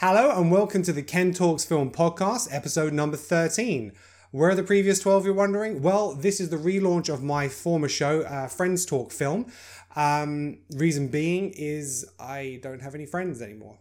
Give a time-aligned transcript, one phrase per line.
[0.00, 3.92] Hello and welcome to the Ken Talks Film Podcast, episode number 13.
[4.30, 5.82] Where are the previous 12, you're wondering?
[5.82, 9.52] Well, this is the relaunch of my former show, uh, Friends Talk Film.
[9.94, 13.76] Um, reason being is I don't have any friends anymore.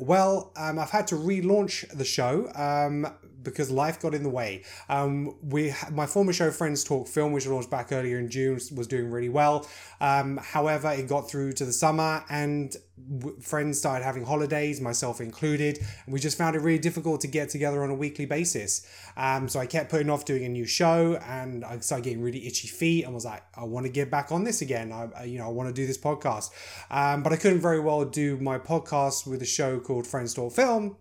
[0.00, 3.06] Well, um, I've had to relaunch the show um,
[3.50, 4.62] because life got in the way.
[4.88, 8.86] Um, we my former show Friends Talk Film, which launched back earlier in June, was
[8.86, 9.66] doing really well.
[10.00, 12.74] Um, however, it got through to the summer, and
[13.18, 17.28] w- friends started having holidays, myself included, and we just found it really difficult to
[17.28, 18.86] get together on a weekly basis.
[19.16, 22.46] Um, so I kept putting off doing a new show, and I started getting really
[22.46, 24.92] itchy feet, and was like, I want to get back on this again.
[24.92, 26.50] I, you know I want to do this podcast,
[26.90, 30.52] um, but I couldn't very well do my podcast with a show called Friends Talk
[30.52, 30.96] Film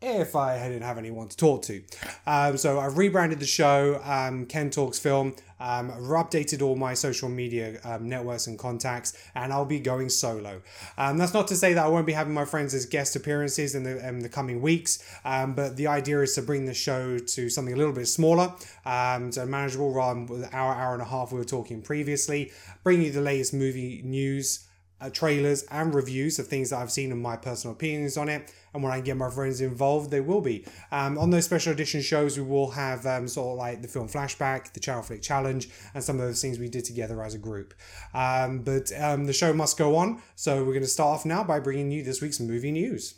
[0.00, 1.82] if I didn't have anyone to talk to.
[2.26, 5.34] Um, so I've rebranded the show, um, Ken Talks Film.
[5.60, 10.60] Um, updated all my social media um, networks and contacts, and I'll be going solo.
[10.98, 13.74] Um, that's not to say that I won't be having my friends as guest appearances
[13.74, 17.18] in the, in the coming weeks, um, but the idea is to bring the show
[17.18, 18.52] to something a little bit smaller,
[18.84, 22.52] um, so manageable rather than the hour, hour and a half we were talking previously.
[22.82, 24.63] Bring you the latest movie news
[25.00, 28.52] uh, trailers and reviews of things that I've seen and my personal opinions on it.
[28.72, 30.64] And when I get my friends involved, they will be.
[30.90, 34.08] Um, on those special edition shows, we will have um, sort of like the film
[34.08, 37.38] flashback, the Channel Flick Challenge, and some of those things we did together as a
[37.38, 37.74] group.
[38.12, 40.22] Um, but um, the show must go on.
[40.34, 43.14] So we're going to start off now by bringing you this week's movie news.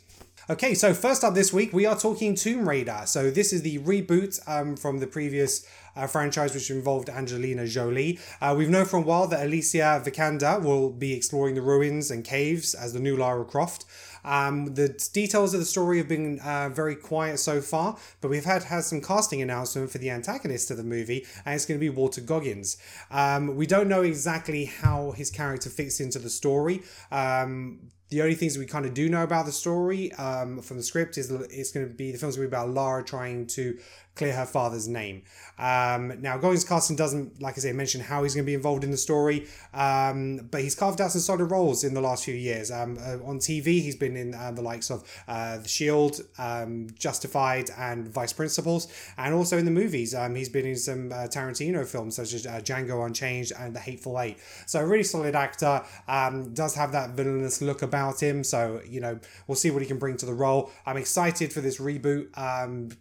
[0.49, 3.01] Okay, so first up this week, we are talking Tomb Raider.
[3.05, 8.17] So this is the reboot um, from the previous uh, franchise, which involved Angelina Jolie.
[8.39, 12.23] Uh, we've known for a while that Alicia Vikander will be exploring the ruins and
[12.23, 13.83] caves as the new Lara Croft.
[14.27, 18.45] Um, the details of the story have been uh, very quiet so far, but we've
[18.45, 21.83] had had some casting announcement for the antagonist of the movie, and it's going to
[21.83, 22.77] be Walter Goggins.
[23.09, 26.83] Um, we don't know exactly how his character fits into the story.
[27.09, 30.83] Um, the only things we kind of do know about the story um, from the
[30.83, 33.77] script is it's going to be the film's going to be about Lara trying to
[34.15, 35.23] clear her father's name.
[35.57, 38.83] Um, now, Goggins Carson doesn't, like I say, mention how he's going to be involved
[38.83, 42.35] in the story, um, but he's carved out some solid roles in the last few
[42.35, 42.71] years.
[42.71, 46.87] Um, uh, on TV, he's been in uh, the likes of uh, The Shield, um,
[46.97, 50.13] Justified, and Vice Principals, and also in the movies.
[50.13, 53.79] Um, he's been in some uh, Tarantino films such as uh, Django Unchained and The
[53.79, 54.37] Hateful Eight.
[54.65, 58.43] So, a really solid actor, um, does have that villainous look about him.
[58.43, 60.71] So, you know, we'll see what he can bring to the role.
[60.85, 62.27] I'm excited for this reboot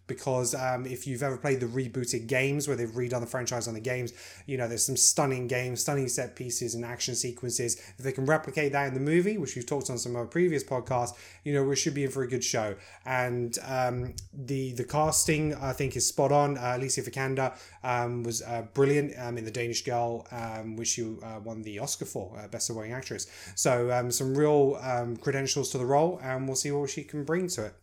[0.07, 0.55] because
[0.87, 4.13] if you've ever played the rebooted games where they've redone the franchise on the games,
[4.47, 7.77] you know, there's some stunning games, stunning set pieces and action sequences.
[7.99, 10.27] If they can replicate that in the movie, which we've talked on some of our
[10.27, 11.15] previous podcasts,
[11.45, 12.77] you know, we should be in for a good show.
[13.05, 16.59] And um, the the casting, I think, is spot on.
[16.59, 21.03] Uh, Alicia Vikander um, was uh, brilliant um, in The Danish Girl, um, which she
[21.03, 23.27] uh, won the Oscar for, uh, Best Supporting Actress.
[23.55, 24.79] So um, some real
[25.21, 27.75] credentials to the role, and we'll see what she can bring to it.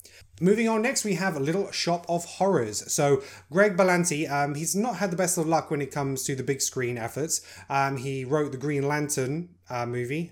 [0.41, 2.91] Moving on next, we have a Little Shop of Horrors.
[2.91, 3.21] So
[3.51, 6.43] Greg Berlanti, um, he's not had the best of luck when it comes to the
[6.43, 7.41] big screen efforts.
[7.69, 10.31] Um, he wrote the Green Lantern uh, movie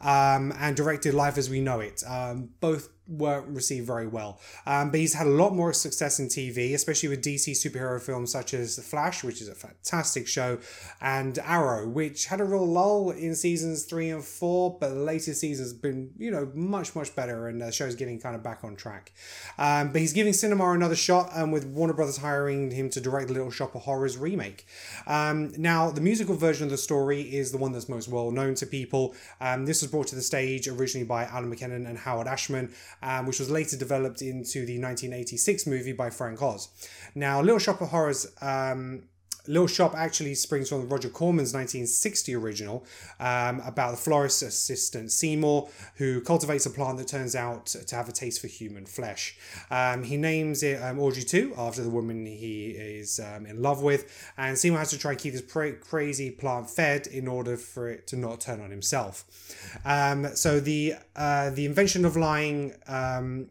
[0.00, 2.02] um, and directed Life as We Know It.
[2.06, 4.40] Um, both weren't received very well.
[4.66, 8.32] Um, but he's had a lot more success in TV, especially with DC superhero films
[8.32, 10.58] such as The Flash, which is a fantastic show,
[11.00, 15.40] and Arrow, which had a real lull in seasons three and four, but the latest
[15.40, 18.76] season's been, you know, much, much better, and the show's getting kind of back on
[18.76, 19.12] track.
[19.58, 23.28] Um, but he's giving cinema another shot, um, with Warner Brothers hiring him to direct
[23.28, 24.66] the Little Shop of Horrors remake.
[25.06, 28.54] Um, now, the musical version of the story is the one that's most well known
[28.56, 29.14] to people.
[29.40, 32.72] Um, this was brought to the stage originally by Alan McKinnon and Howard Ashman
[33.02, 36.68] um, which was later developed into the 1986 movie by Frank Oz.
[37.14, 38.26] Now, Little Shop of Horrors.
[38.40, 39.04] Um,
[39.50, 42.84] Little Shop actually springs from Roger Corman's 1960 original
[43.18, 48.08] um, about the florist assistant Seymour who cultivates a plant that turns out to have
[48.08, 49.36] a taste for human flesh.
[49.68, 53.82] Um, he names it um, Audrey 2 after the woman he is um, in love
[53.82, 57.56] with, and Seymour has to try and keep this pra- crazy plant fed in order
[57.56, 59.24] for it to not turn on himself.
[59.84, 63.48] Um, so the uh, the invention of lying um,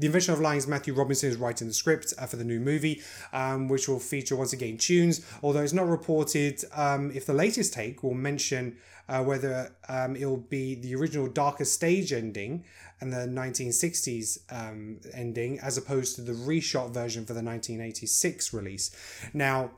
[0.00, 2.58] the Invention of Lying is Matthew Robinson is writing the script uh, for the new
[2.58, 3.02] movie,
[3.34, 5.20] um, which will feature once again tunes.
[5.42, 8.78] Although it's not reported um, if the latest take will mention
[9.10, 12.64] uh, whether um, it'll be the original darker stage ending
[13.02, 18.90] and the 1960s um, ending as opposed to the reshot version for the 1986 release.
[19.34, 19.72] Now,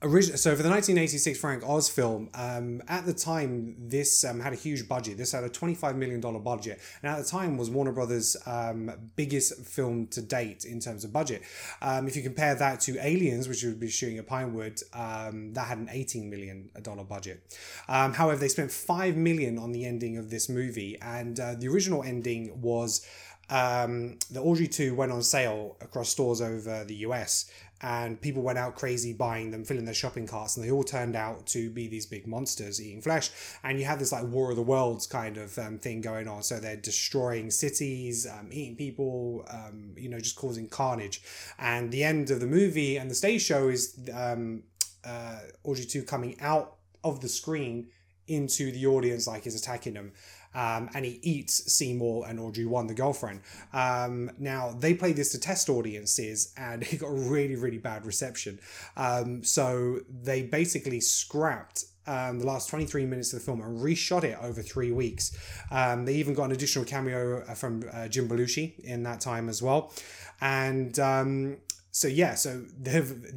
[0.00, 4.56] so for the 1986 Frank Oz film, um, at the time this um, had a
[4.56, 5.18] huge budget.
[5.18, 8.92] This had a 25 million dollar budget, and at the time was Warner Brothers' um,
[9.16, 11.42] biggest film to date in terms of budget.
[11.82, 15.66] Um, if you compare that to Aliens, which would be shooting at Pinewood, um, that
[15.66, 17.42] had an 18 million dollar budget.
[17.88, 21.66] Um, however, they spent five million on the ending of this movie, and uh, the
[21.66, 23.04] original ending was.
[23.50, 27.50] Um, the Audrey 2 went on sale across stores over the US
[27.80, 31.14] and people went out crazy buying them, filling their shopping carts, and they all turned
[31.14, 33.30] out to be these big monsters eating flesh.
[33.62, 36.42] And you have this like War of the Worlds kind of um, thing going on.
[36.42, 41.22] So they're destroying cities, um, eating people, um, you know, just causing carnage.
[41.58, 44.64] And the end of the movie and the stage show is um,
[45.04, 47.88] uh, Audrey 2 coming out of the screen
[48.26, 50.12] into the audience like he's attacking them
[50.58, 53.42] um, and he eats Seymour and Audrey 1, the girlfriend.
[53.72, 58.58] Um, now, they played this to test audiences and it got really, really bad reception.
[58.96, 64.24] Um, so they basically scrapped um, the last 23 minutes of the film and reshot
[64.24, 65.36] it over three weeks.
[65.70, 69.48] Um, they even got an additional cameo uh, from uh, Jim Belushi in that time
[69.48, 69.92] as well.
[70.40, 71.58] And um,
[71.98, 72.62] so yeah, so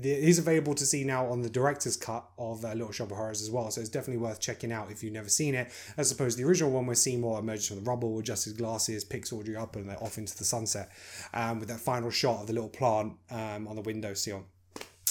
[0.04, 3.42] he's available to see now on the director's cut of uh, Little Shop of Horrors
[3.42, 3.72] as well.
[3.72, 5.72] So it's definitely worth checking out if you've never seen it.
[5.98, 9.04] As opposed to the original one where Seymour emerges from the rubble, adjusts his glasses,
[9.04, 10.92] picks Audrey up, and they're off into the sunset,
[11.34, 14.44] um, with that final shot of the little plant um, on the window sill.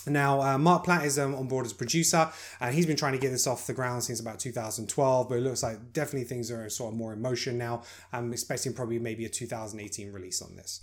[0.06, 2.30] Now, uh, Mark Platt is um, on board as producer,
[2.60, 5.28] and he's been trying to get this off the ground since about 2012.
[5.28, 7.82] But it looks like definitely things are sort of more in motion now.
[8.12, 10.82] I'm expecting probably maybe a 2018 release on this.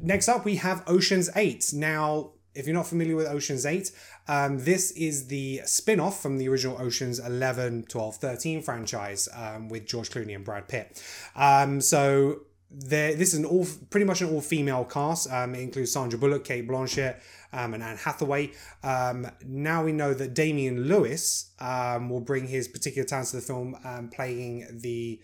[0.00, 1.72] Next up, we have Ocean's 8.
[1.74, 3.90] Now, if you're not familiar with Ocean's 8,
[4.28, 9.68] um, this is the spin off from the original Ocean's 11, 12, 13 franchise um,
[9.68, 11.02] with George Clooney and Brad Pitt.
[11.34, 12.40] Um, so,
[12.70, 15.30] this is an all pretty much an all female cast.
[15.30, 17.16] Um, it includes Sandra Bullock, Cate Blanchett,
[17.52, 18.52] um, and Anne Hathaway.
[18.82, 23.42] Um, now we know that Damian Lewis um, will bring his particular talents to the
[23.42, 25.20] film, um, playing the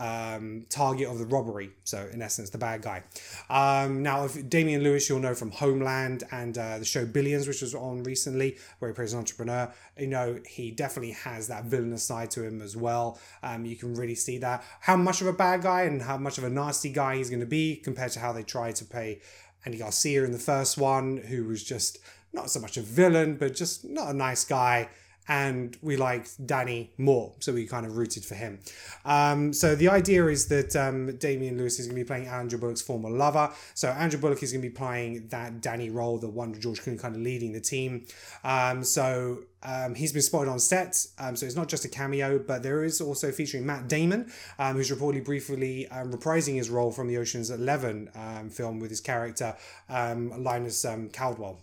[0.00, 1.70] um, target of the robbery.
[1.84, 3.04] So, in essence, the bad guy.
[3.50, 7.60] Um, now, if Damian Lewis, you'll know from Homeland and uh, the show Billions, which
[7.60, 9.72] was on recently, where he plays an entrepreneur.
[9.98, 13.20] You know, he definitely has that villainous side to him as well.
[13.42, 14.64] Um, you can really see that.
[14.80, 17.40] How much of a bad guy and how much of a nasty guy he's going
[17.40, 19.20] to be compared to how they tried to pay
[19.66, 21.98] Andy Garcia in the first one, who was just
[22.32, 24.88] not so much a villain, but just not a nice guy
[25.30, 28.58] and we liked Danny more, so we kind of rooted for him.
[29.04, 32.58] Um, so the idea is that um, Damian Lewis is going to be playing Sandra
[32.58, 33.48] Bullock's former lover.
[33.74, 36.98] So Sandra Bullock is going to be playing that Danny role, the one George Clooney
[36.98, 38.06] kind of leading the team.
[38.42, 42.40] Um, so um, he's been spotted on set, um, so it's not just a cameo,
[42.40, 46.90] but there is also featuring Matt Damon, um, who's reportedly briefly um, reprising his role
[46.90, 49.54] from the Ocean's Eleven um, film with his character
[49.88, 51.60] um, Linus Caldwell.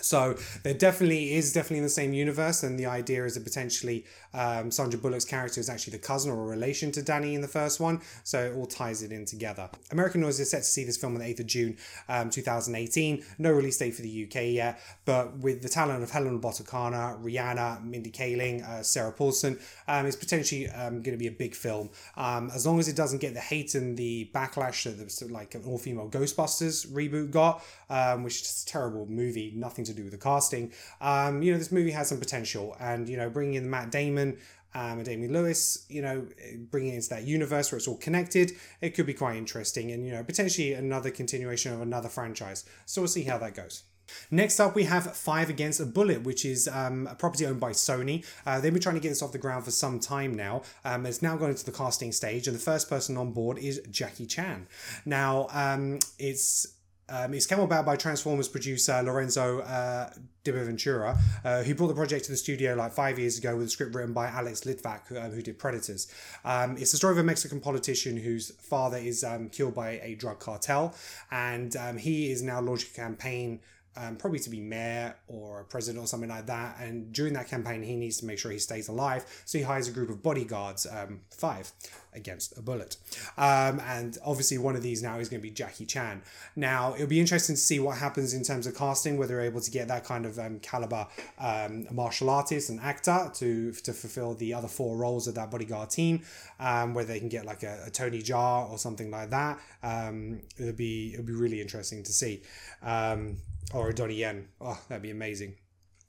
[0.00, 4.04] So there definitely is definitely in the same universe, and the idea is that potentially
[4.34, 7.48] um, Sandra Bullock's character is actually the cousin or a relation to Danny in the
[7.48, 9.68] first one, so it all ties it in together.
[9.90, 11.76] American Noise is set to see this film on the 8th of June
[12.08, 13.24] um, 2018.
[13.38, 17.18] No release date for the UK yet, but with the talent of Helena Bonham Carter,
[17.22, 21.54] Rihanna, Mindy Kaling, uh, Sarah Paulson, um, it's potentially um, going to be a big
[21.54, 21.90] film.
[22.16, 25.54] Um, as long as it doesn't get the hate and the backlash that the, like
[25.54, 30.04] an all female Ghostbusters reboot got, um, which is a terrible movie, nothing to do
[30.04, 30.72] with the casting.
[31.00, 34.38] Um, you know, this movie has some potential, and you know, bringing in Matt Damon.
[34.74, 36.26] Um, and Damian Lewis, you know,
[36.70, 38.52] bringing into that universe where it's all connected,
[38.82, 42.66] it could be quite interesting, and you know, potentially another continuation of another franchise.
[42.84, 43.84] So we'll see how that goes.
[44.30, 47.72] Next up, we have Five Against a Bullet, which is um, a property owned by
[47.72, 48.24] Sony.
[48.46, 50.62] Uh, they've been trying to get this off the ground for some time now.
[50.84, 53.80] Um, it's now gone into the casting stage, and the first person on board is
[53.90, 54.66] Jackie Chan.
[55.04, 56.66] Now, um, it's
[57.08, 60.10] um, it's came about by Transformers producer Lorenzo uh,
[60.44, 63.66] Di Bonaventura, uh, who brought the project to the studio like five years ago with
[63.66, 66.12] a script written by Alex Litvak, who, um, who did Predators.
[66.44, 70.14] Um, it's the story of a Mexican politician whose father is um, killed by a
[70.14, 70.94] drug cartel,
[71.30, 73.60] and um, he is now launching a campaign
[73.98, 76.76] um, probably to be mayor or president or something like that.
[76.80, 79.24] And during that campaign, he needs to make sure he stays alive.
[79.44, 81.72] So he hires a group of bodyguards, um, five
[82.18, 82.96] against a bullet.
[83.38, 86.22] Um, and obviously, one of these now is going to be Jackie Chan.
[86.56, 89.60] Now, it'll be interesting to see what happens in terms of casting, whether they're able
[89.60, 91.06] to get that kind of um, caliber
[91.38, 95.90] um, martial artist and actor to, to fulfill the other four roles of that bodyguard
[95.90, 96.22] team,
[96.60, 99.58] um, whether they can get like a, a Tony Jaa or something like that.
[99.82, 102.42] Um, it'll be it'll be really interesting to see.
[102.82, 103.38] Um,
[103.72, 104.48] or a Donnie Yen.
[104.60, 105.54] Oh, that'd be amazing.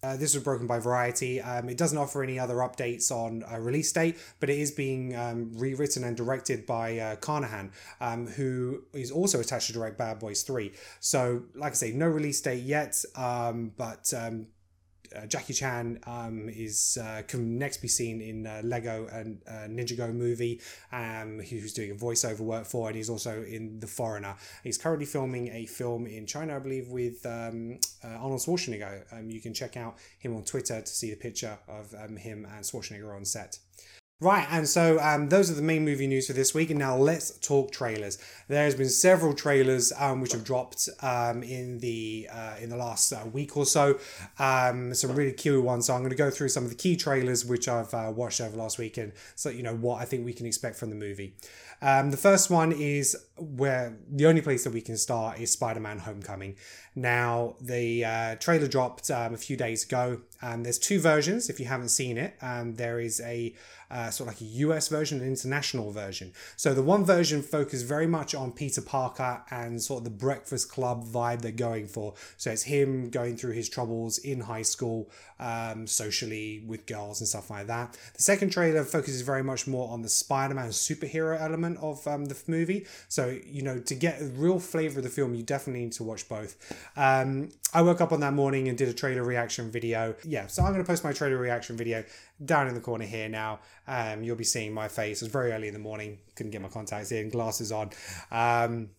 [0.02, 1.42] Uh, this was broken by Variety.
[1.42, 5.16] Um, it doesn't offer any other updates on a release date, but it is being
[5.16, 10.20] um, rewritten and directed by uh, Carnahan, um, who is also attached to direct Bad
[10.20, 10.72] Boys 3.
[11.02, 14.48] So, like I say, no release date yet, um, but um,
[15.16, 19.68] uh, Jackie Chan um, is uh, can next be seen in uh, Lego and uh,
[19.68, 20.62] Ninjago movie.
[20.92, 24.36] Um, who's doing a voiceover work for, and he's also in The Foreigner.
[24.64, 29.04] He's currently filming a film in China, I believe, with um, uh, Arnold Schwarzenegger.
[29.12, 32.46] Um, you can check out him on Twitter to see the picture of um, him
[32.46, 33.60] and Schwarzenegger on set.
[34.22, 36.70] Right, and so um, those are the main movie news for this week.
[36.70, 38.18] And now let's talk trailers.
[38.50, 42.76] There has been several trailers um, which have dropped um, in the uh, in the
[42.76, 43.98] last uh, week or so.
[44.38, 45.86] Um, some really key ones.
[45.86, 48.42] So I'm going to go through some of the key trailers which I've uh, watched
[48.42, 51.36] over last weekend, so you know what I think we can expect from the movie.
[51.82, 56.00] Um, the first one is where the only place that we can start is Spider-Man:
[56.00, 56.56] Homecoming.
[56.96, 61.50] Now the uh, trailer dropped um, a few days ago, and there's two versions.
[61.50, 63.54] If you haven't seen it, um, there is a
[63.92, 66.32] uh, sort of like a US version and international version.
[66.56, 70.70] So the one version focused very much on Peter Parker and sort of the Breakfast
[70.70, 72.14] Club vibe they're going for.
[72.38, 77.28] So it's him going through his troubles in high school, um, socially with girls and
[77.28, 77.98] stuff like that.
[78.16, 82.38] The second trailer focuses very much more on the Spider-Man superhero element of um, the
[82.48, 82.86] movie.
[83.08, 86.04] So you know to get a real flavor of the film, you definitely need to
[86.04, 86.56] watch both.
[86.96, 90.16] Um, I woke up on that morning and did a trailer reaction video.
[90.24, 92.04] Yeah, so I'm going to post my trailer reaction video
[92.44, 93.60] down in the corner here now.
[93.88, 95.22] Um, you'll be seeing my face.
[95.22, 96.20] It was very early in the morning.
[96.36, 97.92] Couldn't get my contacts in, glasses on.
[98.32, 98.90] Um,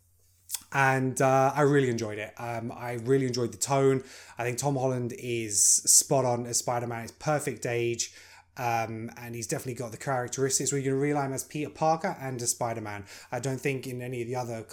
[0.73, 2.33] and uh, I really enjoyed it.
[2.39, 4.05] Um, I really enjoyed the tone.
[4.39, 7.03] I think Tom Holland is spot on as Spider Man.
[7.03, 8.13] It's perfect age.
[8.57, 12.17] Um, and he's definitely got the characteristics where you can rely him as Peter Parker
[12.21, 13.05] and as Spider Man.
[13.33, 14.67] I don't think in any of the other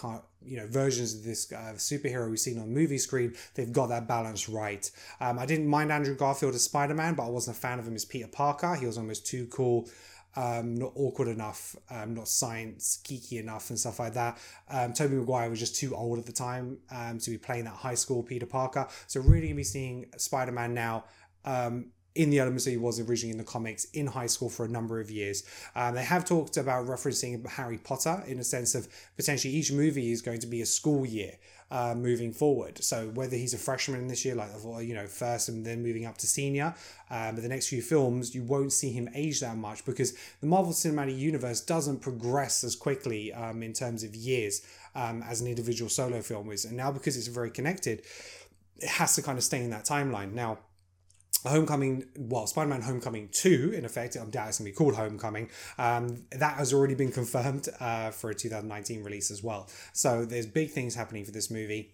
[0.44, 4.08] you know versions of this uh, superhero we've seen on movie screen they've got that
[4.08, 4.90] balance right.
[5.20, 7.88] Um, I didn't mind Andrew Garfield as Spider Man, but I wasn't a fan of
[7.88, 8.76] him as Peter Parker.
[8.76, 9.90] He was almost too cool.
[10.36, 14.38] Um, not awkward enough, um, not science geeky enough, and stuff like that.
[14.70, 17.74] Um, Tobey Maguire was just too old at the time um, to be playing that
[17.74, 18.88] high school Peter Parker.
[19.08, 21.06] So really, be seeing Spider Man now
[21.44, 24.66] um, in the elements that he was originally in the comics in high school for
[24.66, 25.44] a number of years.
[25.76, 30.12] Um, they have talked about referencing Harry Potter in a sense of potentially each movie
[30.12, 31.34] is going to be a school year.
[31.70, 32.82] Uh, moving forward.
[32.82, 36.18] So whether he's a freshman this year, like you know, first and then moving up
[36.20, 36.74] to senior,
[37.10, 40.48] um, but the next few films you won't see him age that much because the
[40.48, 45.48] Marvel Cinematic Universe doesn't progress as quickly um, in terms of years um, as an
[45.48, 48.02] individual solo film is, and now because it's very connected,
[48.80, 50.32] it has to kind of stay in that timeline.
[50.32, 50.60] Now
[51.46, 54.96] Homecoming, well, Spider Man Homecoming 2, in effect, I'm doubt it's going to be called
[54.96, 59.70] Homecoming, um, that has already been confirmed uh, for a 2019 release as well.
[59.94, 61.94] So there's big things happening for this movie.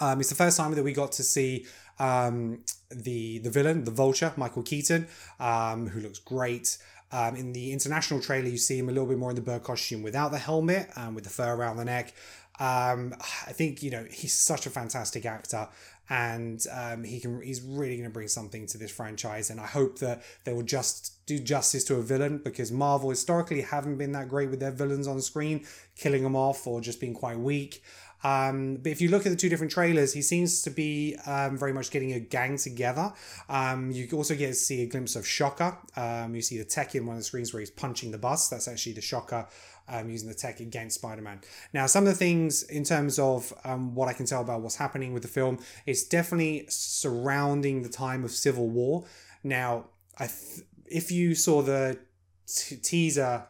[0.00, 1.66] Um, it's the first time that we got to see
[1.98, 5.06] um, the the villain, the Vulture, Michael Keaton,
[5.38, 6.78] um, who looks great.
[7.12, 9.62] Um, in the international trailer, you see him a little bit more in the bird
[9.62, 12.12] costume without the helmet and um, with the fur around the neck.
[12.58, 15.68] Um, I think you know he's such a fantastic actor,
[16.10, 19.50] and um, he can he's really going to bring something to this franchise.
[19.50, 23.62] And I hope that they will just do justice to a villain because Marvel historically
[23.62, 25.64] haven't been that great with their villains on screen,
[25.96, 27.82] killing them off or just being quite weak.
[28.24, 31.58] Um, but if you look at the two different trailers, he seems to be um,
[31.58, 33.12] very much getting a gang together.
[33.50, 35.76] Um, you also get to see a glimpse of Shocker.
[35.94, 38.48] Um, you see the tech in one of the screens where he's punching the bus.
[38.48, 39.46] That's actually the Shocker
[39.88, 41.40] um, using the tech against Spider-Man.
[41.72, 44.76] Now, some of the things in terms of um, what I can tell about what's
[44.76, 49.04] happening with the film, it's definitely surrounding the time of Civil War.
[49.42, 49.86] Now,
[50.18, 51.98] I th- if you saw the
[52.46, 53.46] t- teaser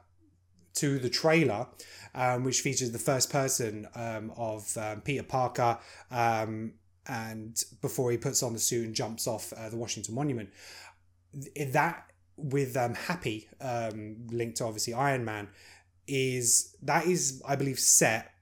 [0.74, 1.66] to the trailer,
[2.14, 5.78] um, which features the first person um, of um, Peter Parker,
[6.10, 6.74] um,
[7.06, 10.48] and before he puts on the suit and jumps off uh, the Washington Monument,
[11.72, 15.48] that with um, Happy um, linked to obviously Iron Man
[16.06, 18.34] is that is I believe set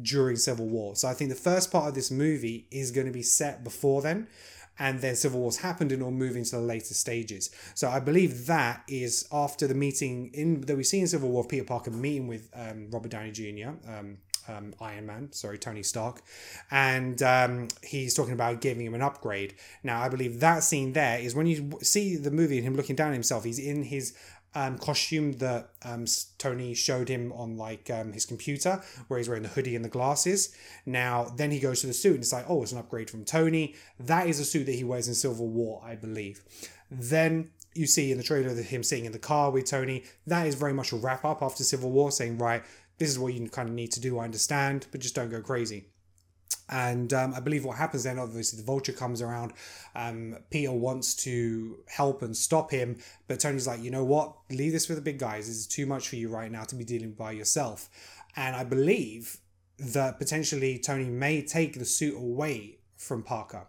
[0.00, 0.96] during Civil War.
[0.96, 4.00] So I think the first part of this movie is going to be set before
[4.02, 4.28] then,
[4.78, 7.50] and then Civil War's happened and all moving to the later stages.
[7.74, 11.44] So I believe that is after the meeting in that we see in Civil War,
[11.46, 13.70] Peter Parker meeting with um, Robert Downey Jr.
[13.88, 16.22] Um, um, Iron Man, sorry, Tony Stark,
[16.70, 19.54] and um, he's talking about giving him an upgrade.
[19.84, 22.96] Now, I believe that scene there is when you see the movie and him looking
[22.96, 24.16] down at himself, he's in his
[24.54, 26.04] um, costume that um,
[26.38, 29.88] Tony showed him on like um, his computer, where he's wearing the hoodie and the
[29.88, 30.54] glasses.
[30.86, 33.24] Now, then he goes to the suit and it's like, oh, it's an upgrade from
[33.24, 33.74] Tony.
[33.98, 36.42] That is a suit that he wears in Civil War, I believe.
[36.90, 40.04] Then you see in the trailer that him sitting in the car with Tony.
[40.26, 42.62] That is very much a wrap up after Civil War, saying, right,
[42.98, 44.18] this is what you kind of need to do.
[44.18, 45.86] I understand, but just don't go crazy.
[46.68, 49.52] And um, I believe what happens then, obviously, the vulture comes around.
[49.94, 54.34] Um, Peter wants to help and stop him, but Tony's like, you know what?
[54.50, 55.48] Leave this for the big guys.
[55.48, 57.90] This is too much for you right now to be dealing by yourself.
[58.36, 59.38] And I believe
[59.78, 63.66] that potentially Tony may take the suit away from Parker.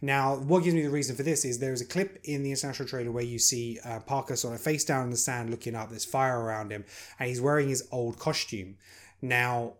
[0.00, 2.50] Now, what gives me the reason for this is there is a clip in the
[2.50, 5.74] international trailer where you see uh, Parker sort of face down in the sand looking
[5.74, 6.84] up, there's fire around him,
[7.18, 8.76] and he's wearing his old costume.
[9.20, 9.74] Now,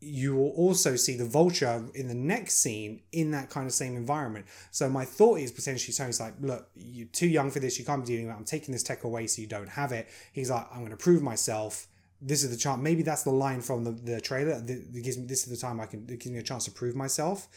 [0.00, 3.96] you will also see the vulture in the next scene in that kind of same
[3.96, 4.46] environment.
[4.70, 7.78] So my thought is potentially Tony's like, look, you're too young for this.
[7.78, 8.38] You can't be dealing with it.
[8.38, 10.08] I'm taking this tech away so you don't have it.
[10.32, 11.86] He's like, I'm going to prove myself.
[12.22, 12.80] This is the chance.
[12.80, 14.60] Maybe that's the line from the, the trailer.
[14.60, 16.00] that gives me this is the time I can.
[16.08, 17.48] It gives me a chance to prove myself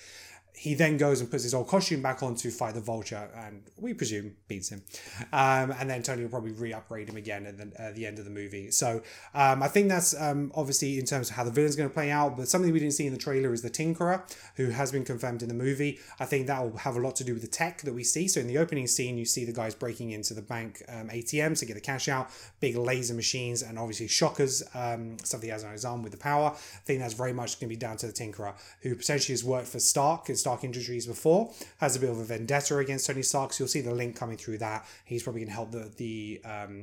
[0.55, 3.63] he then goes and puts his old costume back on to fight the vulture and
[3.77, 4.83] we presume beats him.
[5.31, 8.25] Um, and then tony will probably re-upgrade him again at the, uh, the end of
[8.25, 8.71] the movie.
[8.71, 9.01] So
[9.33, 12.11] um, i think that's um, obviously in terms of how the villain's going to play
[12.11, 14.21] out but something we didn't see in the trailer is the tinkerer
[14.55, 15.99] who has been confirmed in the movie.
[16.19, 18.27] I think that will have a lot to do with the tech that we see.
[18.27, 21.57] So in the opening scene you see the guys breaking into the bank um, atm
[21.59, 22.29] to get the cash out
[22.59, 26.17] big laser machines and obviously shockers um, stuff he has on his arm with the
[26.17, 26.51] power.
[26.51, 29.43] I think that's very much going to be down to the tinkerer who potentially has
[29.43, 33.53] worked for stark Stark Industries before, has a bit of a vendetta against Tony Stark.
[33.53, 34.85] So you'll see the link coming through that.
[35.05, 36.73] He's probably going to help the the um,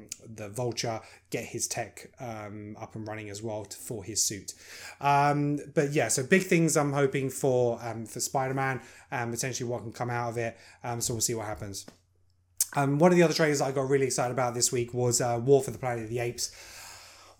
[0.40, 1.00] the Vulture
[1.30, 4.54] get his tech um, up and running as well to, for his suit.
[5.00, 9.68] Um, but yeah, so big things I'm hoping for um, for Spider Man and potentially
[9.68, 10.56] what can come out of it.
[10.82, 11.86] Um, so we'll see what happens.
[12.76, 15.40] Um, one of the other trailers I got really excited about this week was uh,
[15.42, 16.52] War for the Planet of the Apes.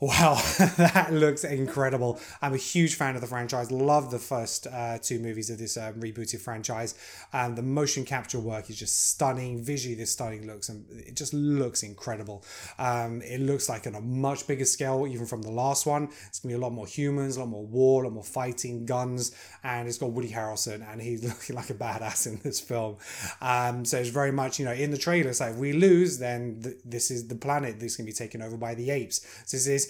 [0.02, 0.36] Wow,
[0.78, 2.18] that looks incredible.
[2.40, 3.70] I'm a huge fan of the franchise.
[3.70, 6.94] Love the first uh, two movies of this uh, rebooted franchise.
[7.34, 9.62] And the motion capture work is just stunning.
[9.62, 12.42] Visually, this stunning looks and it just looks incredible.
[12.78, 16.08] Um, it looks like on a much bigger scale, even from the last one.
[16.28, 18.86] It's gonna be a lot more humans, a lot more war, a lot more fighting,
[18.86, 22.96] guns, and it's got Woody Harrelson, and he's looking like a badass in this film.
[23.42, 26.18] Um, so it's very much, you know, in the trailer, it's like if we lose,
[26.18, 29.20] then th- this is the planet that's gonna be taken over by the apes.
[29.44, 29.89] So this is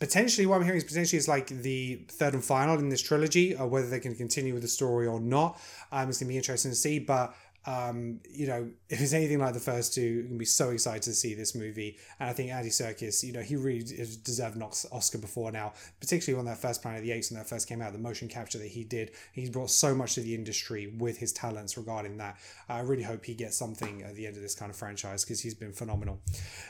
[0.00, 3.54] potentially what I'm hearing is potentially it's like the third and final in this trilogy,
[3.54, 5.60] or whether they can continue with the story or not.
[5.92, 7.34] Um, it's gonna be interesting to see, but
[7.66, 11.02] um, you know, if it's anything like the first two, you're gonna be so excited
[11.02, 11.98] to see this movie.
[12.18, 16.36] And I think Andy Serkis, you know, he really deserved an Oscar before now, particularly
[16.36, 18.58] when that first Planet of the Apes when that first came out, the motion capture
[18.58, 19.10] that he did.
[19.32, 22.38] He's brought so much to the industry with his talents regarding that.
[22.68, 25.40] I really hope he gets something at the end of this kind of franchise because
[25.40, 26.20] he's been phenomenal.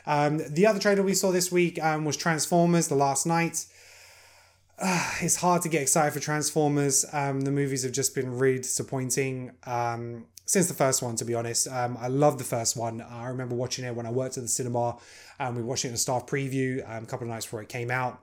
[0.05, 3.65] Um, the other trailer we saw this week um, was Transformers: The Last Knight.
[4.77, 7.05] Uh, it's hard to get excited for Transformers.
[7.13, 9.51] Um, the movies have just been really disappointing.
[9.65, 11.69] Um, since the first one, to be honest.
[11.69, 12.99] Um, I love the first one.
[12.99, 14.97] I remember watching it when I worked at the cinema.
[15.39, 17.69] and we watched it in a staff preview um, a couple of nights before it
[17.69, 18.21] came out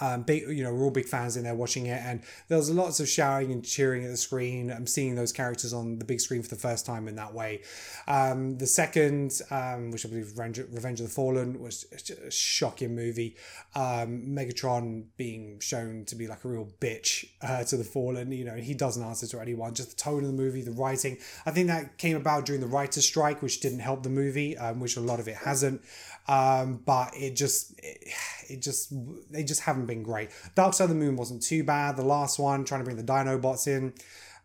[0.00, 2.70] um, big, you know, we're all big fans in there watching it, and there was
[2.70, 4.70] lots of shouting and cheering at the screen.
[4.70, 7.62] I'm seeing those characters on the big screen for the first time in that way.
[8.06, 11.86] Um, the second, um, which I believe Revenge, of the Fallen, was
[12.26, 13.36] a shocking movie.
[13.74, 18.44] Um, Megatron being shown to be like a real bitch uh, to the Fallen, you
[18.44, 19.74] know, he doesn't answer to anyone.
[19.74, 21.18] Just the tone of the movie, the writing.
[21.46, 24.80] I think that came about during the writer's strike, which didn't help the movie, um,
[24.80, 25.82] which a lot of it hasn't.
[26.28, 28.12] Um, but it just, it,
[28.50, 28.92] it just,
[29.30, 30.30] they just haven't been great.
[30.54, 31.96] Dark Side of the Moon wasn't too bad.
[31.96, 33.94] The last one, trying to bring the Dinobots in.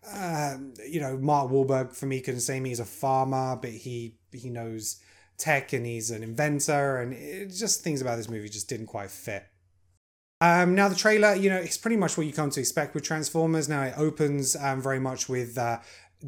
[0.09, 0.57] Uh,
[0.89, 4.49] you know, Mark Wahlberg for me couldn't say me he's a farmer, but he he
[4.49, 5.01] knows
[5.37, 9.11] tech and he's an inventor, and it, just things about this movie just didn't quite
[9.11, 9.45] fit.
[10.41, 13.03] Um, now the trailer, you know, it's pretty much what you come to expect with
[13.03, 13.69] Transformers.
[13.69, 15.79] Now it opens um, very much with uh,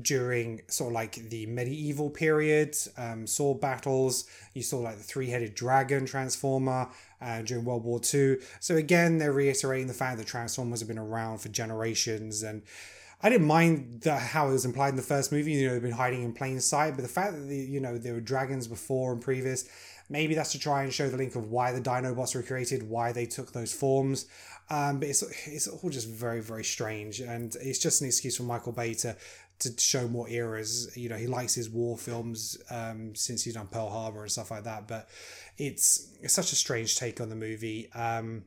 [0.01, 4.25] during sort of like the medieval period, um, sword battles.
[4.53, 6.89] You saw like the three headed dragon transformer
[7.21, 8.37] uh, during World War II.
[8.59, 12.43] So again, they're reiterating the fact that transformers have been around for generations.
[12.43, 12.63] And
[13.21, 15.53] I didn't mind the, how it was implied in the first movie.
[15.53, 17.97] You know, they've been hiding in plain sight, but the fact that the, you know
[17.97, 19.67] there were dragons before and previous.
[20.07, 23.11] Maybe that's to try and show the link of why the Dinobots were created, why
[23.11, 24.27] they took those forms.
[24.69, 28.43] Um, but it's it's all just very very strange, and it's just an excuse for
[28.43, 29.15] Michael Bay to
[29.59, 30.95] to show more eras.
[30.95, 34.51] You know, he likes his war films um, since he's done Pearl Harbor and stuff
[34.51, 34.87] like that.
[34.87, 35.09] But
[35.57, 37.91] it's, it's such a strange take on the movie.
[37.93, 38.43] Um,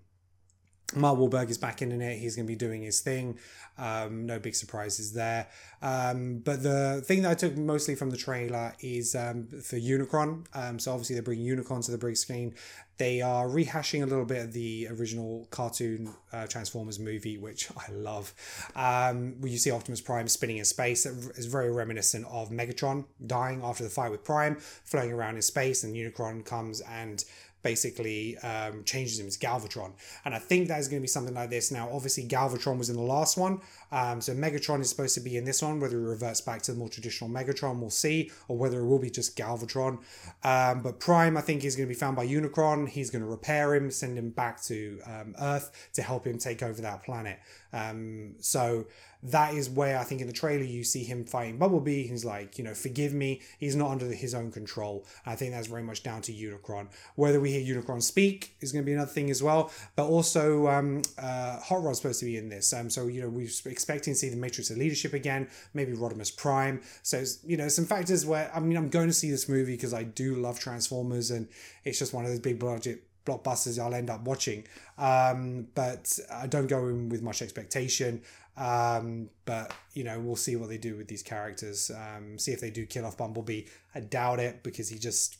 [0.94, 2.18] Mark Wahlberg is back in it.
[2.18, 3.38] He's going to be doing his thing.
[3.76, 5.46] Um, no big surprises there.
[5.82, 10.46] Um, but the thing that I took mostly from the trailer is um, for Unicron.
[10.54, 12.54] Um, so obviously they're bringing Unicron to the big screen.
[12.96, 17.92] They are rehashing a little bit of the original cartoon uh, Transformers movie, which I
[17.92, 18.34] love.
[18.74, 21.04] Um, where you see Optimus Prime spinning in space.
[21.06, 25.84] It's very reminiscent of Megatron dying after the fight with Prime, floating around in space,
[25.84, 27.24] and Unicron comes and
[27.62, 29.92] basically um, changes him as Galvatron.
[30.24, 31.70] And I think that is going to be something like this.
[31.70, 33.60] Now, obviously, Galvatron was in the last one.
[33.90, 35.80] Um, so Megatron is supposed to be in this one.
[35.80, 38.30] Whether he reverts back to the more traditional Megatron, we'll see.
[38.48, 39.98] Or whether it will be just Galvatron.
[40.44, 42.88] Um, but Prime, I think, is going to be found by Unicron.
[42.88, 46.62] He's going to repair him, send him back to um, Earth to help him take
[46.62, 47.38] over that planet.
[47.72, 48.86] Um, so
[49.22, 52.06] that is where I think in the trailer you see him fighting Bumblebee.
[52.06, 53.40] He's like, you know, forgive me.
[53.58, 55.06] He's not under his own control.
[55.26, 56.88] I think that's very much down to Unicron.
[57.16, 59.72] Whether we hear Unicron speak is going to be another thing as well.
[59.96, 62.72] But also, um, uh, Hot Rod's supposed to be in this.
[62.72, 66.36] Um, so, you know, we're expecting to see the Matrix of Leadership again, maybe Rodimus
[66.36, 66.80] Prime.
[67.02, 69.94] So, you know, some factors where, I mean, I'm going to see this movie because
[69.94, 71.48] I do love Transformers and
[71.84, 74.64] it's just one of those big budget blockbusters I'll end up watching.
[74.96, 78.22] Um, but I don't go in with much expectation.
[78.58, 81.90] Um, but you know, we'll see what they do with these characters.
[81.90, 83.64] Um, see if they do kill off Bumblebee.
[83.94, 85.38] I doubt it because he just,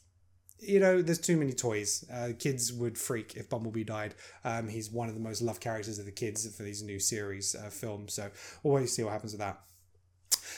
[0.61, 2.05] you know, there's too many toys.
[2.13, 4.15] Uh, kids would freak if Bumblebee died.
[4.45, 7.55] Um, he's one of the most loved characters of the kids for these new series
[7.55, 8.15] uh, films.
[8.15, 8.31] So
[8.63, 9.61] we'll wait see what happens with that.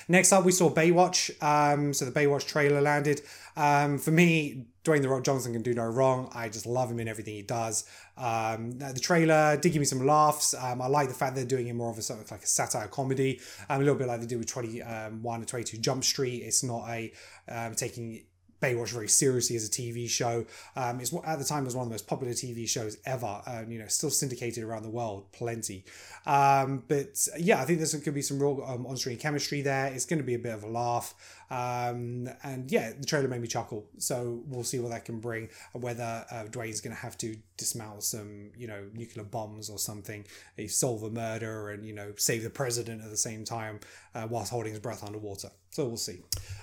[0.08, 1.30] Next up, we saw Baywatch.
[1.42, 3.22] Um, so the Baywatch trailer landed.
[3.56, 6.30] Um, for me, Dwayne the Rock Johnson can do no wrong.
[6.34, 7.84] I just love him in everything he does.
[8.16, 10.54] Um, the trailer did give me some laughs.
[10.54, 12.46] Um, I like the fact they're doing it more of a sort of like a
[12.46, 16.42] satire comedy, um, a little bit like they did with 21 and 22 Jump Street.
[16.42, 17.12] It's not a
[17.48, 18.22] um, taking
[18.60, 20.44] Baywatch very seriously as a TV show.
[20.76, 23.42] Um, it's at the time it was one of the most popular TV shows ever.
[23.46, 25.84] Um, you know, still syndicated around the world, plenty.
[26.26, 29.86] Um, but yeah, I think there's going to be some real um, on-screen chemistry there.
[29.86, 31.14] It's going to be a bit of a laugh.
[31.50, 33.86] Um, and yeah, the trailer made me chuckle.
[33.98, 35.48] So we'll see what that can bring.
[35.72, 40.24] Whether uh, Dwayne's going to have to dismantle some, you know, nuclear bombs or something,
[40.68, 43.80] solve a murder, and you know, save the president at the same time
[44.14, 45.50] uh, whilst holding his breath underwater.
[45.72, 46.18] So we'll see.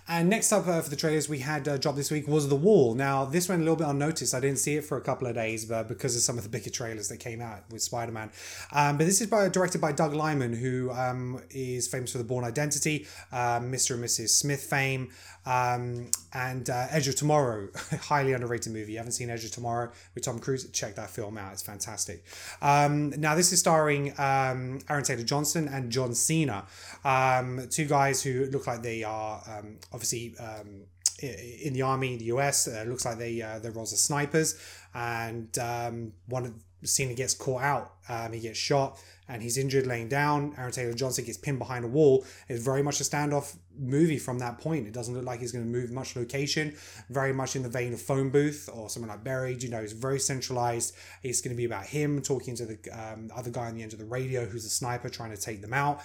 [0.10, 2.56] And next up uh, for the trailers we had uh, dropped this week was The
[2.56, 2.94] Wall.
[2.94, 4.34] Now this went a little bit unnoticed.
[4.34, 6.50] I didn't see it for a couple of days, but because of some of the
[6.50, 8.32] bigger trailers that came out with Spider Man.
[8.74, 12.26] Um, but this is by, directed by Doug Liman, who um, is famous for The
[12.26, 13.96] Bourne Identity, um, Mr.
[13.96, 14.30] and Mrs.
[14.30, 15.10] Smith fame,
[15.46, 17.70] um, and uh, Edge of Tomorrow,
[18.02, 18.94] highly underrated movie.
[18.94, 20.70] You haven't seen Edge of Tomorrow with Tom Cruise?
[20.72, 21.54] Check that film out.
[21.54, 22.24] It's fantastic.
[22.62, 26.66] Um, now this is starring um, Aaron Taylor Johnson and John Cena,
[27.04, 30.84] um, two guys who look like they are um, obviously um,
[31.22, 32.68] in the army in the US.
[32.68, 34.60] Uh, looks like they uh, their roles are snipers,
[34.94, 37.94] and um, one of Cena gets caught out.
[38.08, 40.54] Um, he gets shot and he's injured laying down.
[40.58, 42.26] Aaron Taylor Johnson gets pinned behind a wall.
[42.48, 44.88] It's very much a standoff movie from that point.
[44.88, 46.76] It doesn't look like he's going to move much location.
[47.10, 49.64] Very much in the vein of Phone Booth or something like Buried.
[49.64, 50.96] You know, it's very centralized.
[51.24, 53.94] It's going to be about him talking to the um, other guy on the end
[53.94, 56.02] of the radio who's a sniper trying to take them out.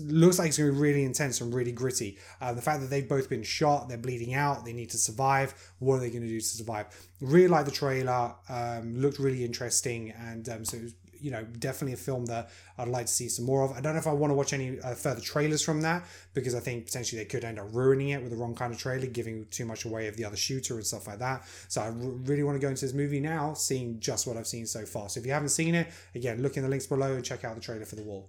[0.00, 2.18] looks like it's going to be really intense and really gritty.
[2.40, 5.54] Uh, the fact that they've both been shot, they're bleeding out, they need to survive.
[5.78, 6.86] What are they going to do to survive?
[7.20, 8.34] Really like the trailer.
[8.48, 10.78] Um, looked really interesting, and um, so
[11.22, 13.72] you know, definitely a film that I'd like to see some more of.
[13.72, 16.04] I don't know if I want to watch any uh, further trailers from that
[16.34, 18.78] because I think potentially they could end up ruining it with the wrong kind of
[18.78, 21.44] trailer, giving too much away of the other shooter and stuff like that.
[21.68, 24.46] So I r- really want to go into this movie now, seeing just what I've
[24.46, 25.08] seen so far.
[25.08, 27.54] So if you haven't seen it, again, look in the links below and check out
[27.54, 28.28] the trailer for The Wall.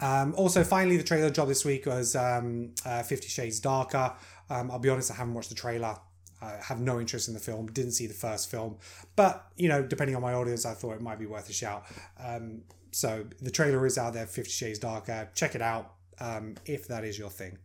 [0.00, 4.12] Um, also, finally, the trailer job this week was um, uh, Fifty Shades Darker.
[4.50, 5.96] Um, I'll be honest, I haven't watched the trailer.
[6.42, 8.76] I have no interest in the film, didn't see the first film,
[9.16, 11.84] but you know, depending on my audience, I thought it might be worth a shout.
[12.18, 15.30] Um, so the trailer is out there, Fifty Shades Darker.
[15.34, 17.58] Check it out um, if that is your thing.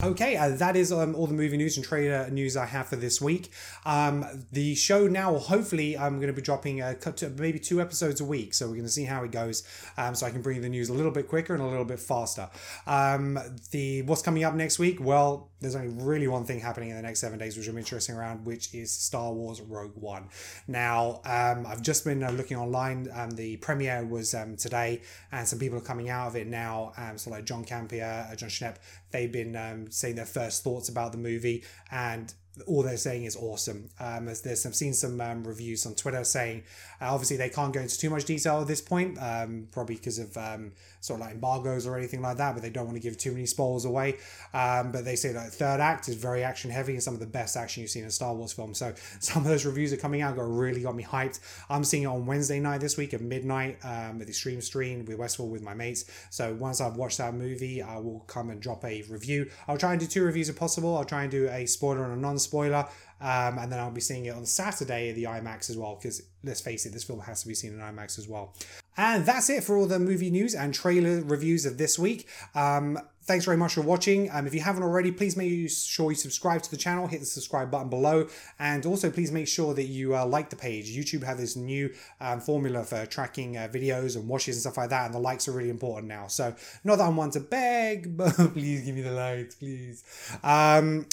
[0.00, 2.94] Okay, uh, that is um, all the movie news and trailer news I have for
[2.94, 3.50] this week.
[3.84, 6.96] Um, the show now, hopefully, I'm going to be dropping a,
[7.36, 9.64] maybe two episodes a week, so we're going to see how it goes.
[9.96, 11.98] Um, so I can bring the news a little bit quicker and a little bit
[11.98, 12.48] faster.
[12.86, 13.40] Um,
[13.72, 14.98] the what's coming up next week?
[15.00, 18.14] Well, there's only really one thing happening in the next seven days, which I'm interested
[18.14, 20.28] around, which is Star Wars Rogue One.
[20.68, 23.08] Now, um, I've just been uh, looking online.
[23.12, 26.92] Um, the premiere was today, and some people are coming out of it now.
[27.16, 28.76] so like John Campea, uh, Jon Schnepp,
[29.10, 32.32] they've been um, saying their first thoughts about the movie, and
[32.66, 33.90] all they're saying is awesome.
[34.00, 36.62] Um, as there's I've seen some um, reviews on Twitter saying
[37.00, 40.18] uh, obviously they can't go into too much detail at this point, um, probably because
[40.18, 43.02] of um, sort of like embargoes or anything like that, but they don't want to
[43.02, 44.16] give too many spoilers away.
[44.52, 47.26] Um, but they say that third act is very action heavy and some of the
[47.26, 48.74] best action you've seen in a Star Wars film.
[48.74, 51.40] So some of those reviews are coming out, got really got me hyped.
[51.70, 55.04] I'm seeing it on Wednesday night this week at midnight um, at the Extreme Stream
[55.04, 56.04] with Westworld with my mates.
[56.30, 59.50] So once I've watched that movie, I will come and drop a review.
[59.66, 60.96] I'll try and do two reviews if possible.
[60.96, 62.16] I'll try and do a spoiler and a
[62.48, 62.88] non-spoiler.
[63.20, 66.22] Um, and then I'll be seeing it on Saturday at the IMAX as well, because
[66.44, 68.54] let's face it, this film has to be seen in IMAX as well.
[68.96, 72.28] And that's it for all the movie news and trailer reviews of this week.
[72.54, 74.30] Um, thanks very much for watching.
[74.30, 77.26] Um, if you haven't already, please make sure you subscribe to the channel, hit the
[77.26, 78.28] subscribe button below,
[78.60, 80.96] and also please make sure that you uh, like the page.
[80.96, 84.90] YouTube have this new um, formula for tracking uh, videos and watches and stuff like
[84.90, 86.28] that, and the likes are really important now.
[86.28, 90.04] So, not that I'm one to beg, but please give me the likes, please.
[90.44, 91.06] Um,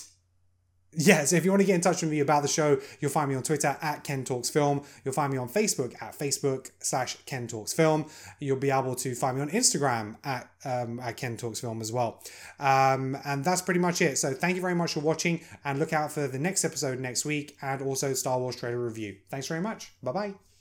[0.95, 3.12] yeah, so if you want to get in touch with me about the show, you'll
[3.12, 4.84] find me on Twitter at Ken Talks Film.
[5.03, 8.05] You'll find me on Facebook at Facebook slash Ken Talks Film.
[8.39, 11.91] You'll be able to find me on Instagram at, um, at Ken Talks Film as
[11.91, 12.21] well.
[12.60, 14.17] Um, and that's pretty much it.
[14.17, 17.25] So thank you very much for watching and look out for the next episode next
[17.25, 19.17] week and also Star Wars trailer review.
[19.29, 19.91] Thanks very much.
[20.01, 20.54] Bye bye.